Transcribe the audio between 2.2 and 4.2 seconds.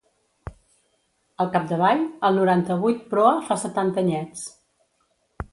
el noranta-vuit Proa fa setanta